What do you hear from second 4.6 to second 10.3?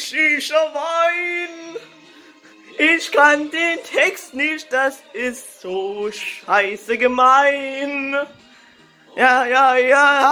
das ist so scheiße gemein. Ja, ja, ja,